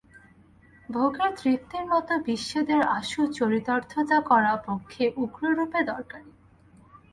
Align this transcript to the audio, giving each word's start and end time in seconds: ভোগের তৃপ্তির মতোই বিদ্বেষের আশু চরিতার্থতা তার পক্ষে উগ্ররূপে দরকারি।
ভোগের 0.89 1.31
তৃপ্তির 1.37 1.85
মতোই 1.85 2.19
বিদ্বেষের 2.19 2.81
আশু 2.97 3.21
চরিতার্থতা 3.37 4.17
তার 4.21 4.57
পক্ষে 4.67 5.03
উগ্ররূপে 5.15 5.79
দরকারি। 5.83 6.31